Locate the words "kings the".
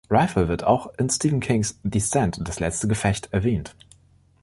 1.41-2.01